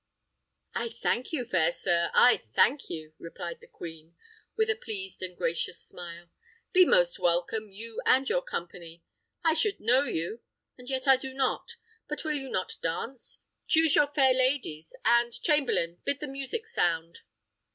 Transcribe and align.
"I 0.73 0.89
thank 0.89 1.31
you, 1.31 1.45
fair 1.45 1.71
sir; 1.71 2.09
I 2.15 2.35
thank 2.37 2.89
you," 2.89 3.13
replied 3.19 3.59
the 3.61 3.67
queen, 3.67 4.15
with 4.57 4.67
a 4.67 4.75
pleased 4.75 5.21
and 5.21 5.37
gracious 5.37 5.79
smile: 5.79 6.31
"be 6.73 6.85
most 6.85 7.19
welcome, 7.19 7.69
you 7.71 8.01
and 8.03 8.27
your 8.27 8.41
company. 8.41 9.03
I 9.43 9.53
should 9.53 9.79
know 9.79 10.01
you, 10.05 10.41
and 10.75 10.89
yet 10.89 11.07
I 11.07 11.17
do 11.17 11.35
not. 11.35 11.75
But 12.09 12.23
will 12.23 12.33
you 12.33 12.49
not 12.49 12.77
dance? 12.81 13.41
Choose 13.67 13.93
your 13.93 14.07
fair 14.07 14.33
ladies; 14.33 14.95
and, 15.05 15.39
chamberlain, 15.39 16.01
bid 16.03 16.19
the 16.19 16.25
music 16.27 16.65
sound." 16.65 17.19